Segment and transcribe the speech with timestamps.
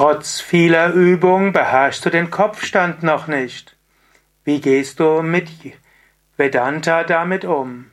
[0.00, 3.76] Trotz vieler Übung beherrschst du den Kopfstand noch nicht.
[4.44, 5.50] Wie gehst du mit
[6.38, 7.90] Vedanta damit um?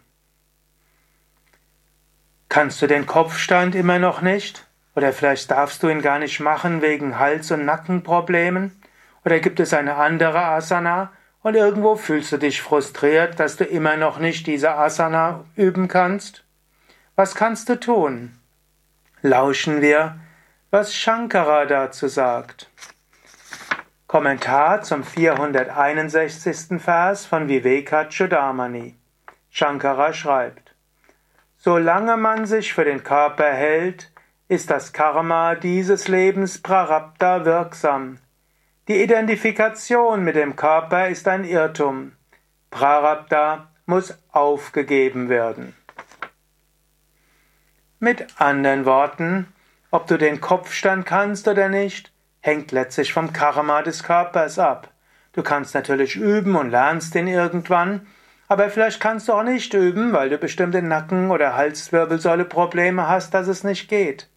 [2.47, 4.65] Kannst du den Kopfstand immer noch nicht?
[4.95, 8.81] Oder vielleicht darfst du ihn gar nicht machen wegen Hals- und Nackenproblemen?
[9.25, 11.11] Oder gibt es eine andere Asana
[11.41, 16.45] und irgendwo fühlst du dich frustriert, dass du immer noch nicht diese Asana üben kannst?
[17.17, 18.31] Was kannst du tun?
[19.21, 20.21] Lauschen wir,
[20.69, 22.69] was Shankara dazu sagt.
[24.07, 26.81] Kommentar zum 461.
[26.81, 28.95] Vers von Vivekachudamani.
[29.49, 30.75] Shankara schreibt,
[31.57, 34.11] Solange man sich für den Körper hält,
[34.49, 38.19] ist das Karma dieses Lebens Prarabdha wirksam.
[38.87, 42.11] Die Identifikation mit dem Körper ist ein Irrtum.
[42.71, 45.75] Prarabdha muss aufgegeben werden.
[47.99, 49.53] Mit anderen Worten,
[49.91, 54.91] ob du den Kopfstand kannst oder nicht, hängt letztlich vom Karma des Körpers ab.
[55.33, 58.07] Du kannst natürlich üben und lernst ihn irgendwann,
[58.47, 63.33] aber vielleicht kannst du auch nicht üben, weil du bestimmte Nacken- oder Halswirbelsäule Probleme hast,
[63.33, 64.29] dass es nicht geht.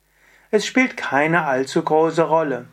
[0.50, 2.66] Es spielt keine allzu große Rolle.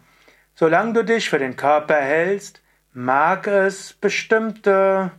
[0.56, 5.12] Solange du dich für den Körper hältst, mag es bestimmte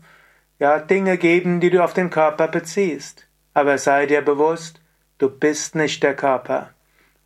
[0.58, 3.28] ja, Dinge geben, die du auf den Körper beziehst.
[3.54, 4.80] Aber sei dir bewusst,
[5.18, 6.70] du bist nicht der Körper.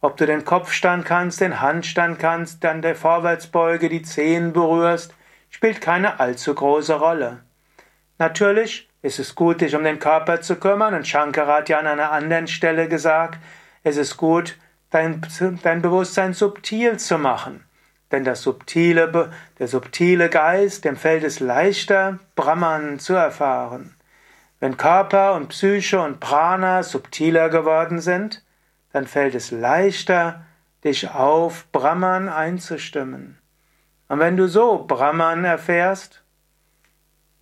[0.05, 5.14] Ob du den Kopfstand kannst, den Handstand kannst, dann der Vorwärtsbeuge, die Zehen berührst,
[5.48, 7.45] spielt keine allzu große Rolle.
[8.19, 11.86] Natürlich ist es gut, dich um den Körper zu kümmern, und Shankara hat ja an
[11.86, 13.39] einer anderen Stelle gesagt,
[13.84, 14.58] es ist gut,
[14.91, 15.23] dein,
[15.62, 17.64] dein Bewusstsein subtil zu machen.
[18.11, 19.30] Denn das subtile,
[19.61, 23.95] der subtile Geist, dem fällt es leichter, Brahman zu erfahren.
[24.58, 28.42] Wenn Körper und Psyche und Prana subtiler geworden sind,
[28.93, 30.45] dann fällt es leichter,
[30.85, 33.39] dich auf Brahman einzustimmen.
[34.09, 36.23] Und wenn du so Brahman erfährst,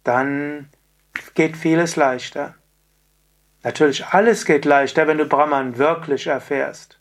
[0.05, 0.69] dann
[1.35, 2.55] geht vieles leichter.
[3.63, 7.01] Natürlich, alles geht leichter, wenn du Brahman wirklich erfährst.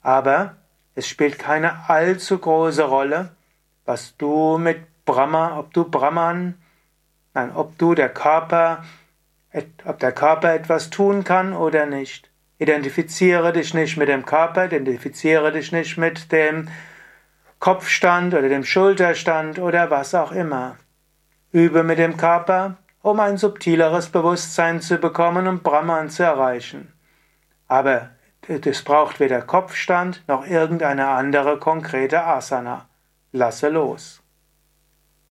[0.00, 0.56] Aber
[0.94, 3.36] es spielt keine allzu große Rolle,
[3.84, 6.60] was du mit Brahma, ob du Brahman,
[7.34, 8.84] nein, ob du der Körper,
[9.84, 12.30] ob der Körper etwas tun kann oder nicht.
[12.58, 16.68] Identifiziere dich nicht mit dem Körper, identifiziere dich nicht mit dem
[17.60, 20.76] Kopfstand oder dem Schulterstand oder was auch immer.
[21.52, 26.92] Übe mit dem Körper, um ein subtileres Bewusstsein zu bekommen und Brahman zu erreichen.
[27.68, 28.10] Aber
[28.48, 32.88] es braucht weder Kopfstand noch irgendeine andere konkrete Asana.
[33.32, 34.22] Lasse los.